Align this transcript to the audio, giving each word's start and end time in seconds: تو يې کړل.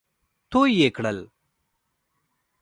تو 0.49 0.59
يې 0.77 0.87
کړل. 0.95 1.19